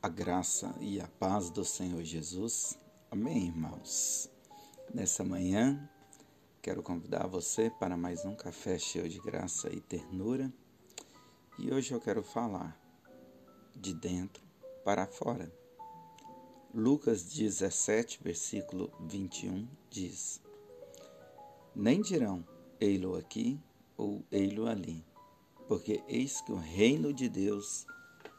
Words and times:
A 0.00 0.08
graça 0.08 0.72
e 0.80 1.00
a 1.00 1.08
paz 1.08 1.50
do 1.50 1.64
Senhor 1.64 2.04
Jesus. 2.04 2.78
Amém, 3.10 3.48
irmãos. 3.48 4.30
Nessa 4.94 5.24
manhã, 5.24 5.90
quero 6.62 6.84
convidar 6.84 7.26
você 7.26 7.68
para 7.68 7.96
mais 7.96 8.24
um 8.24 8.32
café 8.36 8.78
cheio 8.78 9.08
de 9.08 9.18
graça 9.18 9.68
e 9.74 9.80
ternura. 9.80 10.52
E 11.58 11.74
hoje 11.74 11.92
eu 11.92 12.00
quero 12.00 12.22
falar 12.22 12.80
de 13.74 13.92
dentro 13.92 14.40
para 14.84 15.04
fora. 15.04 15.52
Lucas 16.72 17.24
17, 17.24 18.20
versículo 18.22 18.92
21 19.00 19.66
diz: 19.90 20.40
Nem 21.74 22.00
dirão, 22.00 22.46
ei-lo 22.78 23.16
aqui 23.16 23.60
ou 23.96 24.24
ei-lo 24.30 24.68
ali, 24.68 25.04
porque 25.66 26.04
eis 26.06 26.40
que 26.40 26.52
o 26.52 26.56
reino 26.56 27.12
de 27.12 27.28
Deus 27.28 27.84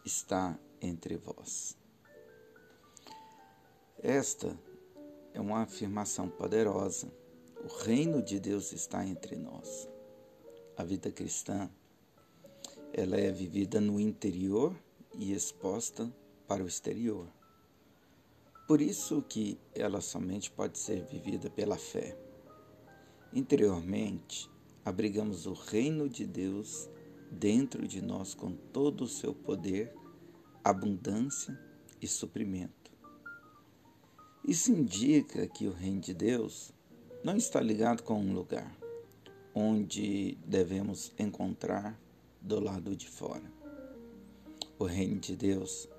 está 0.05 0.57
entre 0.81 1.17
vós. 1.17 1.77
Esta 4.01 4.57
é 5.33 5.41
uma 5.41 5.61
afirmação 5.61 6.29
poderosa. 6.29 7.11
O 7.63 7.67
reino 7.83 8.21
de 8.21 8.39
Deus 8.39 8.71
está 8.71 9.05
entre 9.05 9.35
nós. 9.35 9.89
A 10.77 10.83
vida 10.83 11.11
cristã 11.11 11.69
ela 12.93 13.17
é 13.17 13.31
vivida 13.31 13.79
no 13.79 13.99
interior 13.99 14.75
e 15.13 15.33
exposta 15.33 16.11
para 16.47 16.63
o 16.63 16.67
exterior. 16.67 17.27
Por 18.67 18.81
isso 18.81 19.21
que 19.21 19.59
ela 19.73 20.01
somente 20.01 20.49
pode 20.49 20.77
ser 20.77 21.03
vivida 21.05 21.49
pela 21.49 21.77
fé. 21.77 22.17
Interiormente, 23.33 24.49
abrigamos 24.83 25.45
o 25.45 25.53
reino 25.53 26.09
de 26.09 26.25
Deus 26.25 26.89
dentro 27.31 27.87
de 27.87 28.01
nós 28.01 28.33
com 28.33 28.51
todo 28.51 29.03
o 29.03 29.07
seu 29.07 29.33
poder 29.33 29.93
abundância 30.63 31.57
e 32.01 32.07
suprimento. 32.07 32.91
Isso 34.47 34.71
indica 34.71 35.47
que 35.47 35.67
o 35.67 35.71
reino 35.71 35.99
de 35.99 36.13
Deus 36.13 36.73
não 37.23 37.35
está 37.35 37.59
ligado 37.61 38.03
com 38.03 38.19
um 38.19 38.33
lugar 38.33 38.75
onde 39.53 40.37
devemos 40.45 41.11
encontrar 41.19 41.99
do 42.41 42.59
lado 42.59 42.95
de 42.95 43.07
fora. 43.07 43.51
O 44.77 44.85
reino 44.85 45.19
de 45.19 45.35
Deus 45.35 45.89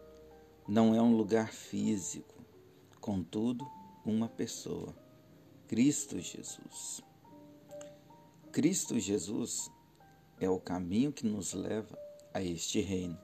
não 0.67 0.95
é 0.95 1.03
um 1.03 1.17
lugar 1.17 1.53
físico, 1.53 2.35
contudo, 3.01 3.67
uma 4.05 4.29
pessoa, 4.29 4.95
Cristo 5.69 6.19
Jesus. 6.19 7.03
Cristo 8.51 8.99
Jesus 8.99 9.71
é 10.41 10.49
o 10.49 10.59
caminho 10.59 11.13
que 11.13 11.27
nos 11.27 11.53
leva 11.53 11.99
a 12.33 12.43
este 12.43 12.81
reino. 12.81 13.19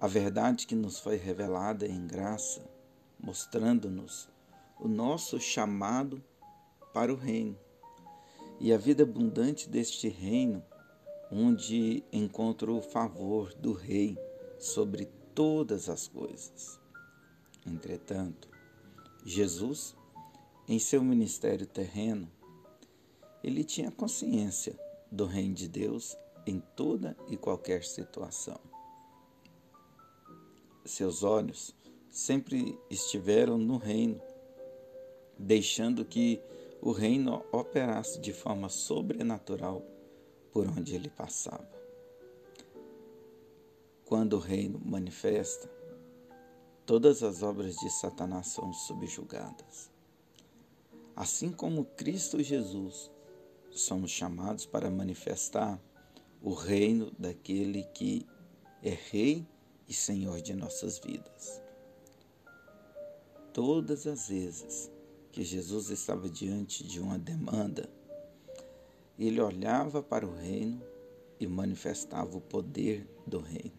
A 0.00 0.06
verdade 0.06 0.64
que 0.64 0.76
nos 0.76 1.00
foi 1.00 1.16
revelada 1.16 1.84
em 1.84 2.06
graça, 2.06 2.62
mostrando-nos 3.18 4.28
o 4.78 4.86
nosso 4.86 5.40
chamado 5.40 6.22
para 6.94 7.12
o 7.12 7.16
reino 7.16 7.58
e 8.60 8.72
a 8.72 8.78
vida 8.78 9.02
abundante 9.02 9.68
deste 9.68 10.08
reino, 10.08 10.64
onde 11.32 12.04
encontro 12.12 12.76
o 12.76 12.80
favor 12.80 13.52
do 13.54 13.72
Rei 13.72 14.16
sobre 14.56 15.06
todas 15.34 15.88
as 15.88 16.06
coisas. 16.06 16.78
Entretanto, 17.66 18.48
Jesus, 19.24 19.96
em 20.68 20.78
seu 20.78 21.02
ministério 21.02 21.66
terreno, 21.66 22.30
ele 23.42 23.64
tinha 23.64 23.90
consciência 23.90 24.78
do 25.10 25.26
reino 25.26 25.54
de 25.54 25.66
Deus 25.66 26.16
em 26.46 26.60
toda 26.76 27.16
e 27.28 27.36
qualquer 27.36 27.82
situação 27.82 28.60
seus 30.90 31.22
olhos 31.22 31.74
sempre 32.10 32.78
estiveram 32.90 33.58
no 33.58 33.76
reino, 33.76 34.20
deixando 35.38 36.04
que 36.04 36.40
o 36.80 36.92
reino 36.92 37.44
operasse 37.52 38.20
de 38.20 38.32
forma 38.32 38.68
sobrenatural 38.68 39.82
por 40.52 40.66
onde 40.66 40.94
ele 40.94 41.08
passava. 41.08 41.68
Quando 44.04 44.34
o 44.34 44.38
reino 44.38 44.80
manifesta, 44.84 45.70
todas 46.86 47.22
as 47.22 47.42
obras 47.42 47.76
de 47.76 47.90
Satanás 47.90 48.48
são 48.48 48.72
subjugadas. 48.72 49.90
Assim 51.14 51.52
como 51.52 51.84
Cristo 51.84 52.42
Jesus, 52.42 53.10
somos 53.70 54.10
chamados 54.10 54.64
para 54.64 54.90
manifestar 54.90 55.78
o 56.40 56.54
reino 56.54 57.12
daquele 57.18 57.82
que 57.94 58.26
é 58.82 58.90
Rei 58.90 59.46
e 59.88 59.94
Senhor 59.94 60.40
de 60.40 60.54
nossas 60.54 60.98
vidas. 60.98 61.62
Todas 63.52 64.06
as 64.06 64.28
vezes 64.28 64.90
que 65.32 65.42
Jesus 65.42 65.88
estava 65.88 66.28
diante 66.28 66.86
de 66.86 67.00
uma 67.00 67.18
demanda, 67.18 67.88
ele 69.18 69.40
olhava 69.40 70.02
para 70.02 70.26
o 70.26 70.34
reino 70.34 70.82
e 71.40 71.46
manifestava 71.46 72.36
o 72.36 72.40
poder 72.40 73.08
do 73.26 73.40
reino. 73.40 73.78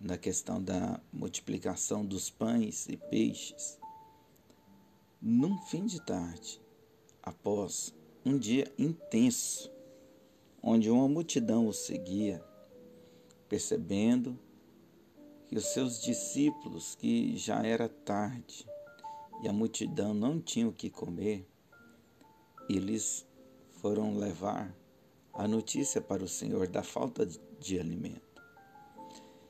Na 0.00 0.16
questão 0.16 0.60
da 0.60 1.00
multiplicação 1.12 2.04
dos 2.04 2.30
pães 2.30 2.88
e 2.88 2.96
peixes, 2.96 3.78
num 5.20 5.56
fim 5.58 5.86
de 5.86 6.04
tarde, 6.04 6.60
após 7.22 7.94
um 8.24 8.36
dia 8.36 8.72
intenso, 8.76 9.70
onde 10.60 10.90
uma 10.90 11.08
multidão 11.08 11.68
o 11.68 11.72
seguia, 11.72 12.44
percebendo 13.48 14.36
que 15.52 15.58
os 15.58 15.66
seus 15.66 16.00
discípulos, 16.00 16.94
que 16.94 17.36
já 17.36 17.62
era 17.62 17.86
tarde 17.86 18.66
e 19.42 19.48
a 19.48 19.52
multidão 19.52 20.14
não 20.14 20.40
tinha 20.40 20.66
o 20.66 20.72
que 20.72 20.88
comer, 20.88 21.46
eles 22.70 23.26
foram 23.72 24.16
levar 24.16 24.74
a 25.34 25.46
notícia 25.46 26.00
para 26.00 26.24
o 26.24 26.28
Senhor 26.28 26.66
da 26.68 26.82
falta 26.82 27.26
de 27.26 27.78
alimento 27.78 28.42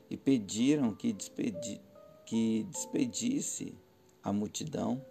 e 0.09 0.17
pediram 0.17 0.93
que, 0.93 1.13
despedi, 1.13 1.79
que 2.25 2.67
despedisse 2.69 3.73
a 4.21 4.33
multidão 4.33 5.01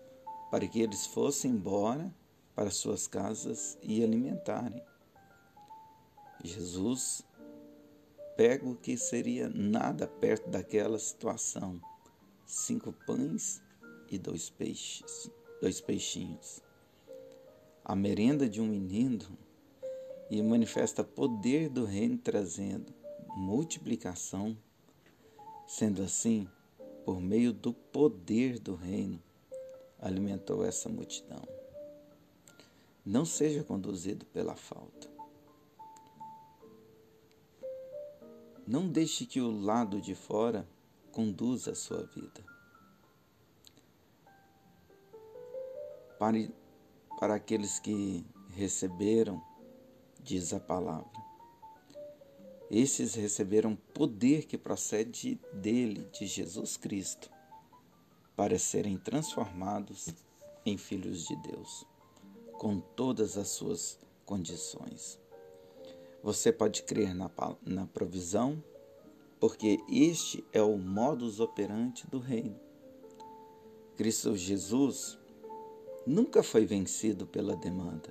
para 0.50 0.68
que 0.68 0.82
eles 0.82 1.06
fossem 1.06 1.52
embora 1.52 2.14
para 2.54 2.70
suas 2.70 3.06
casas 3.06 3.78
e 3.82 4.04
alimentarem. 4.04 4.82
Jesus 6.44 7.24
pega 8.36 8.68
o 8.68 8.76
que 8.76 8.96
seria 8.96 9.48
nada 9.48 10.06
perto 10.06 10.48
daquela 10.48 10.98
situação: 10.98 11.80
cinco 12.46 12.92
pães 13.06 13.62
e 14.10 14.18
dois 14.18 14.50
peixes, 14.50 15.30
dois 15.60 15.80
peixinhos. 15.80 16.60
A 17.84 17.96
merenda 17.96 18.48
de 18.48 18.60
um 18.60 18.66
menino 18.66 19.36
e 20.30 20.42
manifesta 20.42 21.02
poder 21.02 21.68
do 21.68 21.84
reino 21.84 22.16
trazendo 22.16 22.92
multiplicação. 23.36 24.56
Sendo 25.66 26.02
assim, 26.02 26.48
por 27.04 27.20
meio 27.20 27.52
do 27.52 27.72
poder 27.72 28.58
do 28.58 28.74
reino, 28.74 29.22
alimentou 29.98 30.64
essa 30.64 30.88
multidão. 30.88 31.42
Não 33.04 33.24
seja 33.24 33.64
conduzido 33.64 34.24
pela 34.26 34.54
falta. 34.54 35.10
Não 38.66 38.88
deixe 38.88 39.26
que 39.26 39.40
o 39.40 39.50
lado 39.50 40.00
de 40.00 40.14
fora 40.14 40.68
conduza 41.10 41.72
a 41.72 41.74
sua 41.74 42.04
vida. 42.06 42.44
Para, 46.18 46.38
para 47.18 47.34
aqueles 47.34 47.80
que 47.80 48.24
receberam, 48.50 49.42
diz 50.20 50.52
a 50.52 50.60
palavra, 50.60 51.10
esses 52.70 53.14
receberam 53.14 53.76
poder 53.76 54.46
que 54.46 54.56
procede 54.56 55.38
dele, 55.52 56.08
de 56.12 56.26
Jesus 56.26 56.76
Cristo, 56.76 57.30
para 58.34 58.58
serem 58.58 58.96
transformados 58.96 60.08
em 60.64 60.78
filhos 60.78 61.26
de 61.26 61.36
Deus, 61.42 61.84
com 62.52 62.80
todas 62.80 63.36
as 63.36 63.48
suas 63.48 63.98
condições. 64.24 65.21
Você 66.22 66.52
pode 66.52 66.82
crer 66.84 67.14
na, 67.14 67.30
na 67.66 67.86
provisão, 67.86 68.62
porque 69.40 69.80
este 69.88 70.44
é 70.52 70.62
o 70.62 70.76
modus 70.76 71.40
operandi 71.40 72.06
do 72.06 72.18
reino. 72.18 72.58
Cristo 73.96 74.36
Jesus 74.36 75.18
nunca 76.06 76.42
foi 76.42 76.64
vencido 76.64 77.26
pela 77.26 77.56
demanda. 77.56 78.10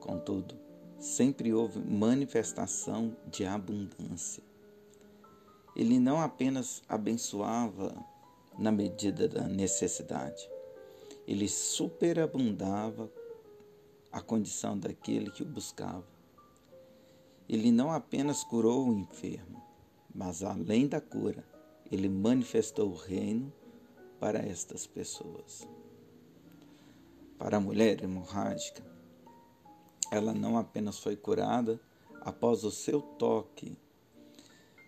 Contudo, 0.00 0.56
sempre 0.98 1.52
houve 1.54 1.78
manifestação 1.78 3.16
de 3.26 3.44
abundância. 3.44 4.42
Ele 5.76 5.98
não 5.98 6.20
apenas 6.20 6.82
abençoava 6.88 7.94
na 8.58 8.70
medida 8.70 9.28
da 9.28 9.48
necessidade, 9.48 10.48
ele 11.26 11.48
superabundava 11.48 13.10
a 14.12 14.20
condição 14.20 14.78
daquele 14.78 15.30
que 15.30 15.42
o 15.42 15.46
buscava. 15.46 16.13
Ele 17.48 17.70
não 17.70 17.92
apenas 17.92 18.42
curou 18.42 18.88
o 18.88 18.94
enfermo, 18.94 19.62
mas 20.14 20.42
além 20.42 20.86
da 20.86 21.00
cura, 21.00 21.44
ele 21.90 22.08
manifestou 22.08 22.90
o 22.90 22.96
reino 22.96 23.52
para 24.18 24.38
estas 24.38 24.86
pessoas. 24.86 25.68
Para 27.38 27.58
a 27.58 27.60
mulher 27.60 28.02
hemorrágica, 28.02 28.82
ela 30.10 30.32
não 30.32 30.56
apenas 30.56 30.98
foi 30.98 31.16
curada 31.16 31.80
após 32.20 32.64
o 32.64 32.70
seu 32.70 33.02
toque 33.02 33.76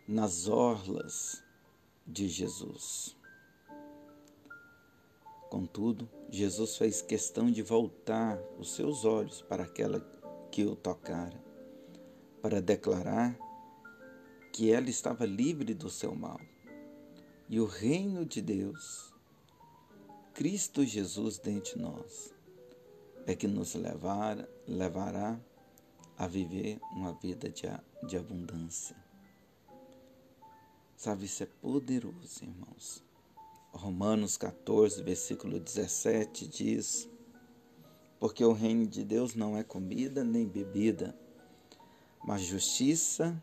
nas 0.08 0.48
orlas 0.48 1.42
de 2.06 2.28
Jesus. 2.28 3.16
Contudo, 5.50 6.08
Jesus 6.30 6.76
fez 6.76 7.02
questão 7.02 7.50
de 7.50 7.62
voltar 7.62 8.38
os 8.58 8.74
seus 8.74 9.04
olhos 9.04 9.42
para 9.42 9.64
aquela 9.64 10.00
que 10.50 10.64
o 10.64 10.74
tocara, 10.74 11.42
para 12.46 12.62
declarar 12.62 13.36
que 14.52 14.70
ela 14.70 14.88
estava 14.88 15.26
livre 15.26 15.74
do 15.74 15.90
seu 15.90 16.14
mal. 16.14 16.40
E 17.48 17.58
o 17.58 17.66
reino 17.66 18.24
de 18.24 18.40
Deus, 18.40 19.12
Cristo 20.32 20.84
Jesus 20.84 21.40
dentro 21.40 21.74
de 21.74 21.82
nós, 21.82 22.32
é 23.26 23.34
que 23.34 23.48
nos 23.48 23.74
levar, 23.74 24.48
levará 24.64 25.40
a 26.16 26.28
viver 26.28 26.78
uma 26.92 27.14
vida 27.14 27.50
de, 27.50 27.66
de 28.06 28.16
abundância. 28.16 28.96
Sabe, 30.96 31.24
isso 31.24 31.42
é 31.42 31.46
poderoso, 31.46 32.44
irmãos. 32.44 33.02
Romanos 33.72 34.36
14, 34.36 35.02
versículo 35.02 35.58
17 35.58 36.46
diz: 36.46 37.10
Porque 38.20 38.44
o 38.44 38.52
reino 38.52 38.86
de 38.86 39.02
Deus 39.02 39.34
não 39.34 39.56
é 39.56 39.64
comida 39.64 40.22
nem 40.22 40.46
bebida, 40.46 41.12
mas 42.26 42.42
justiça 42.42 43.40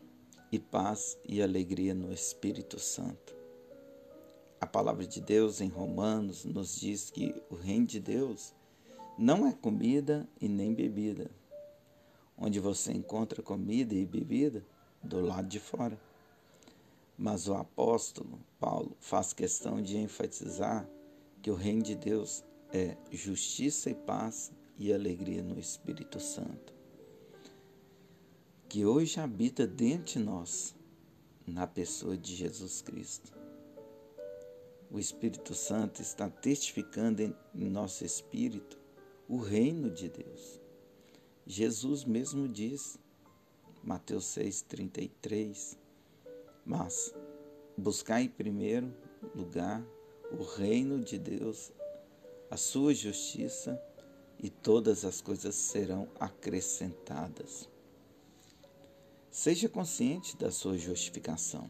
e 0.52 0.58
paz 0.58 1.18
e 1.24 1.42
alegria 1.42 1.94
no 1.94 2.12
Espírito 2.12 2.78
Santo. 2.78 3.34
A 4.60 4.66
palavra 4.66 5.06
de 5.06 5.20
Deus 5.22 5.62
em 5.62 5.68
Romanos 5.68 6.44
nos 6.44 6.78
diz 6.78 7.10
que 7.10 7.42
o 7.48 7.54
reino 7.54 7.86
de 7.86 7.98
Deus 7.98 8.54
não 9.18 9.46
é 9.46 9.52
comida 9.52 10.28
e 10.38 10.48
nem 10.48 10.74
bebida, 10.74 11.30
onde 12.36 12.60
você 12.60 12.92
encontra 12.92 13.42
comida 13.42 13.94
e 13.94 14.04
bebida 14.04 14.62
do 15.02 15.20
lado 15.20 15.48
de 15.48 15.58
fora. 15.58 15.98
Mas 17.16 17.48
o 17.48 17.54
apóstolo 17.54 18.38
Paulo 18.60 18.94
faz 19.00 19.32
questão 19.32 19.80
de 19.80 19.96
enfatizar 19.96 20.86
que 21.40 21.50
o 21.50 21.54
reino 21.54 21.82
de 21.82 21.94
Deus 21.94 22.44
é 22.70 22.96
justiça 23.10 23.88
e 23.88 23.94
paz 23.94 24.52
e 24.78 24.92
alegria 24.92 25.42
no 25.42 25.58
Espírito 25.58 26.20
Santo, 26.20 26.73
que 28.74 28.84
hoje 28.84 29.20
habita 29.20 29.68
dentro 29.68 30.14
de 30.14 30.18
nós, 30.18 30.74
na 31.46 31.64
pessoa 31.64 32.16
de 32.16 32.34
Jesus 32.34 32.82
Cristo. 32.82 33.32
O 34.90 34.98
Espírito 34.98 35.54
Santo 35.54 36.02
está 36.02 36.28
testificando 36.28 37.22
em 37.22 37.70
nosso 37.70 38.04
espírito 38.04 38.76
o 39.28 39.38
reino 39.38 39.92
de 39.92 40.08
Deus. 40.08 40.60
Jesus 41.46 42.04
mesmo 42.04 42.48
diz, 42.48 42.98
Mateus 43.80 44.24
6,33, 44.36 45.78
mas 46.66 47.14
buscai 47.78 48.24
em 48.24 48.28
primeiro 48.28 48.92
lugar 49.36 49.86
o 50.32 50.42
reino 50.42 50.98
de 50.98 51.16
Deus, 51.16 51.70
a 52.50 52.56
sua 52.56 52.92
justiça, 52.92 53.80
e 54.36 54.50
todas 54.50 55.04
as 55.04 55.20
coisas 55.20 55.54
serão 55.54 56.08
acrescentadas. 56.18 57.72
Seja 59.34 59.68
consciente 59.68 60.36
da 60.36 60.48
sua 60.48 60.78
justificação, 60.78 61.68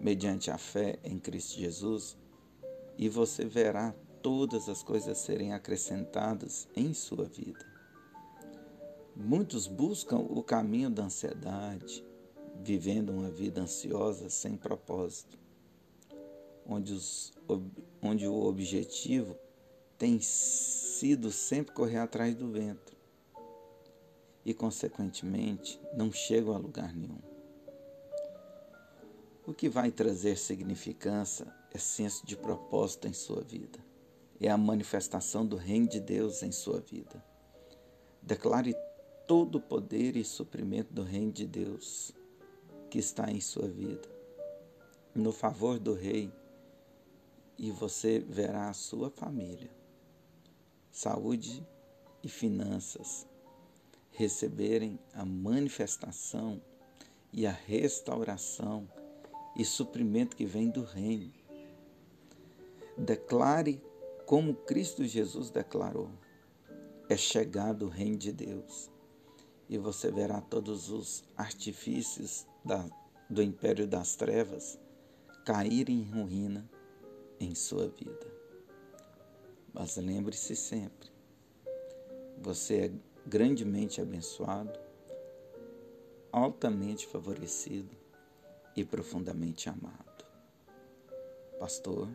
mediante 0.00 0.50
a 0.50 0.56
fé 0.56 0.98
em 1.04 1.18
Cristo 1.18 1.58
Jesus, 1.58 2.16
e 2.96 3.06
você 3.06 3.44
verá 3.44 3.94
todas 4.22 4.66
as 4.66 4.82
coisas 4.82 5.18
serem 5.18 5.52
acrescentadas 5.52 6.66
em 6.74 6.94
sua 6.94 7.26
vida. 7.26 7.62
Muitos 9.14 9.66
buscam 9.66 10.16
o 10.16 10.42
caminho 10.42 10.88
da 10.88 11.04
ansiedade, 11.04 12.02
vivendo 12.62 13.10
uma 13.10 13.30
vida 13.30 13.60
ansiosa 13.60 14.30
sem 14.30 14.56
propósito, 14.56 15.38
onde, 16.66 16.94
os, 16.94 17.30
onde 18.00 18.26
o 18.26 18.42
objetivo 18.42 19.36
tem 19.98 20.18
sido 20.18 21.30
sempre 21.30 21.74
correr 21.74 21.98
atrás 21.98 22.34
do 22.34 22.50
vento 22.50 22.93
e, 24.44 24.52
consequentemente, 24.52 25.80
não 25.94 26.12
chegam 26.12 26.54
a 26.54 26.58
lugar 26.58 26.94
nenhum. 26.94 27.22
O 29.46 29.52
que 29.52 29.68
vai 29.68 29.90
trazer 29.90 30.36
significância 30.36 31.46
é 31.72 31.78
senso 31.78 32.26
de 32.26 32.36
propósito 32.36 33.08
em 33.08 33.12
sua 33.12 33.42
vida. 33.42 33.78
É 34.40 34.50
a 34.50 34.56
manifestação 34.56 35.46
do 35.46 35.56
reino 35.56 35.88
de 35.88 36.00
Deus 36.00 36.42
em 36.42 36.52
sua 36.52 36.80
vida. 36.80 37.24
Declare 38.22 38.74
todo 39.26 39.56
o 39.56 39.60
poder 39.60 40.16
e 40.16 40.24
suprimento 40.24 40.92
do 40.92 41.02
reino 41.02 41.32
de 41.32 41.46
Deus 41.46 42.12
que 42.90 42.98
está 42.98 43.30
em 43.30 43.40
sua 43.40 43.66
vida, 43.66 44.08
no 45.14 45.32
favor 45.32 45.78
do 45.78 45.94
Rei, 45.94 46.32
e 47.58 47.70
você 47.70 48.20
verá 48.20 48.68
a 48.68 48.74
sua 48.74 49.10
família, 49.10 49.70
saúde 50.90 51.66
e 52.22 52.28
finanças 52.28 53.26
receberem 54.14 54.98
a 55.12 55.24
manifestação 55.24 56.62
e 57.32 57.46
a 57.46 57.50
restauração 57.50 58.88
e 59.56 59.64
suprimento 59.64 60.36
que 60.36 60.46
vem 60.46 60.70
do 60.70 60.84
Reino. 60.84 61.32
Declare 62.96 63.82
como 64.24 64.54
Cristo 64.54 65.04
Jesus 65.04 65.50
declarou: 65.50 66.10
é 67.08 67.16
chegado 67.16 67.86
o 67.86 67.88
Reino 67.88 68.16
de 68.16 68.32
Deus 68.32 68.88
e 69.68 69.76
você 69.76 70.12
verá 70.12 70.40
todos 70.40 70.90
os 70.90 71.24
artifícios 71.36 72.46
da, 72.64 72.88
do 73.28 73.42
império 73.42 73.86
das 73.86 74.14
trevas 74.14 74.78
caírem 75.44 76.02
em 76.02 76.10
ruína 76.10 76.70
em 77.40 77.52
sua 77.54 77.88
vida. 77.88 78.32
Mas 79.72 79.96
lembre-se 79.96 80.54
sempre, 80.54 81.10
você 82.38 82.74
é 82.76 83.13
grandemente 83.26 84.00
abençoado, 84.00 84.78
altamente 86.32 87.06
favorecido 87.06 87.96
e 88.76 88.84
profundamente 88.84 89.68
amado. 89.68 90.24
Pastor 91.58 92.08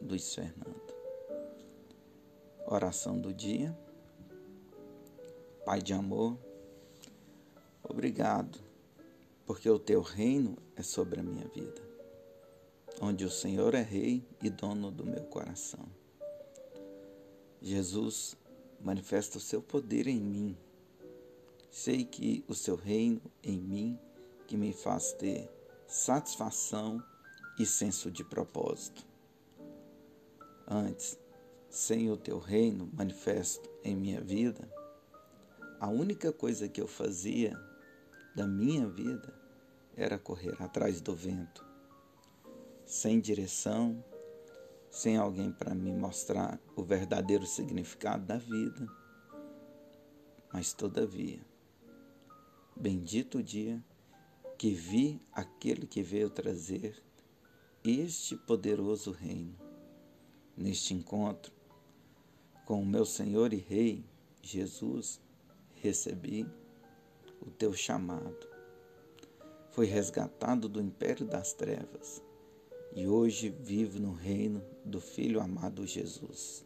Luiz 0.00 0.34
Fernando. 0.34 0.94
Oração 2.66 3.20
do 3.20 3.32
dia. 3.32 3.76
Pai 5.64 5.80
de 5.80 5.92
amor, 5.92 6.36
Obrigado, 7.92 8.60
porque 9.44 9.68
o 9.68 9.78
teu 9.78 10.00
reino 10.00 10.56
é 10.76 10.82
sobre 10.82 11.18
a 11.18 11.22
minha 11.22 11.46
vida, 11.48 11.82
onde 13.00 13.24
o 13.24 13.30
Senhor 13.30 13.74
é 13.74 13.82
rei 13.82 14.24
e 14.40 14.48
dono 14.48 14.90
do 14.90 15.04
meu 15.04 15.24
coração. 15.24 15.84
Jesus, 17.60 18.36
manifesta 18.82 19.38
o 19.38 19.40
seu 19.40 19.62
poder 19.62 20.06
em 20.06 20.20
mim. 20.20 20.56
Sei 21.70 22.04
que 22.04 22.44
o 22.48 22.54
seu 22.54 22.76
reino 22.76 23.22
em 23.42 23.58
mim 23.58 23.98
que 24.46 24.56
me 24.56 24.72
faz 24.72 25.12
ter 25.12 25.48
satisfação 25.86 27.02
e 27.58 27.64
senso 27.64 28.10
de 28.10 28.24
propósito. 28.24 29.06
Antes, 30.66 31.18
sem 31.68 32.10
o 32.10 32.16
teu 32.16 32.38
reino 32.38 32.90
manifesto 32.92 33.68
em 33.82 33.96
minha 33.96 34.20
vida, 34.20 34.68
a 35.80 35.88
única 35.88 36.32
coisa 36.32 36.68
que 36.68 36.80
eu 36.80 36.86
fazia 36.86 37.58
da 38.34 38.46
minha 38.46 38.86
vida 38.86 39.34
era 39.96 40.18
correr 40.18 40.54
atrás 40.62 41.00
do 41.00 41.14
vento, 41.14 41.64
sem 42.84 43.20
direção, 43.20 44.02
sem 44.92 45.16
alguém 45.16 45.50
para 45.50 45.74
me 45.74 45.90
mostrar 45.90 46.60
o 46.76 46.82
verdadeiro 46.82 47.46
significado 47.46 48.26
da 48.26 48.36
vida. 48.36 48.86
Mas, 50.52 50.74
todavia, 50.74 51.40
bendito 52.76 53.38
o 53.38 53.42
dia 53.42 53.82
que 54.58 54.70
vi 54.70 55.18
aquele 55.32 55.86
que 55.86 56.02
veio 56.02 56.28
trazer 56.28 57.02
este 57.82 58.36
poderoso 58.36 59.12
reino. 59.12 59.56
Neste 60.54 60.92
encontro 60.92 61.50
com 62.66 62.82
o 62.82 62.86
meu 62.86 63.06
Senhor 63.06 63.54
e 63.54 63.56
Rei 63.56 64.04
Jesus, 64.42 65.22
recebi 65.76 66.46
o 67.40 67.50
teu 67.50 67.72
chamado. 67.72 68.46
Foi 69.70 69.86
resgatado 69.86 70.68
do 70.68 70.82
império 70.82 71.26
das 71.26 71.54
trevas 71.54 72.22
e 72.94 73.06
hoje 73.06 73.48
vivo 73.48 73.98
no 73.98 74.12
reino 74.12 74.62
do 74.84 75.00
Filho 75.00 75.40
amado 75.40 75.86
Jesus, 75.86 76.64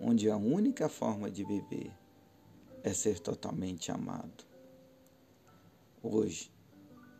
onde 0.00 0.30
a 0.30 0.36
única 0.36 0.88
forma 0.88 1.30
de 1.30 1.44
viver 1.44 1.92
é 2.82 2.92
ser 2.92 3.18
totalmente 3.18 3.90
amado. 3.90 4.44
Hoje, 6.02 6.52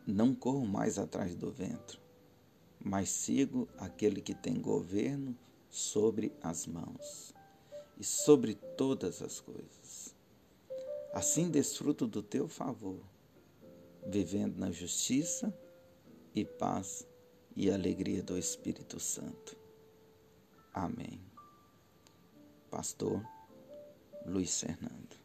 não 0.07 0.33
corro 0.33 0.65
mais 0.65 0.97
atrás 0.97 1.35
do 1.35 1.51
ventre, 1.51 1.99
mas 2.79 3.09
sigo 3.09 3.67
aquele 3.77 4.21
que 4.21 4.33
tem 4.33 4.59
governo 4.59 5.37
sobre 5.69 6.31
as 6.41 6.65
mãos 6.65 7.33
e 7.99 8.03
sobre 8.03 8.55
todas 8.55 9.21
as 9.21 9.39
coisas. 9.39 10.15
Assim 11.13 11.51
desfruto 11.51 12.07
do 12.07 12.23
teu 12.23 12.47
favor, 12.47 12.99
vivendo 14.07 14.57
na 14.57 14.71
justiça 14.71 15.53
e 16.33 16.45
paz 16.45 17.05
e 17.55 17.69
a 17.69 17.75
alegria 17.75 18.23
do 18.23 18.37
Espírito 18.37 18.99
Santo. 18.99 19.57
Amém. 20.73 21.19
Pastor 22.69 23.21
Luiz 24.25 24.59
Fernando. 24.59 25.20